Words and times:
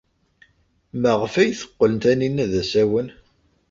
Maɣef 1.01 1.33
ay 1.41 1.51
teqqel 1.59 1.93
Taninna 2.03 2.45
d 2.51 2.53
asawen? 2.61 3.07